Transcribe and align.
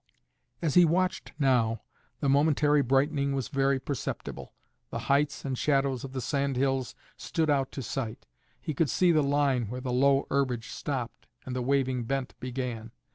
As 0.63 0.73
he 0.73 0.83
watched 0.83 1.31
now, 1.37 1.83
the 2.21 2.27
momentary 2.27 2.81
brightening 2.81 3.33
was 3.33 3.49
very 3.49 3.79
perceptible. 3.79 4.55
The 4.89 4.97
heights 4.97 5.45
and 5.45 5.55
shadows 5.55 6.03
of 6.03 6.11
the 6.13 6.21
sand 6.21 6.55
hills 6.57 6.95
stood 7.17 7.51
out 7.51 7.71
to 7.73 7.83
sight; 7.83 8.25
he 8.59 8.73
could 8.73 8.89
see 8.89 9.11
the 9.11 9.21
line 9.21 9.67
where 9.67 9.79
the 9.81 9.93
low 9.93 10.25
herbage 10.31 10.69
stopped 10.69 11.27
and 11.45 11.55
the 11.55 11.61
waving 11.61 12.05
bent 12.05 12.33
began. 12.39 12.89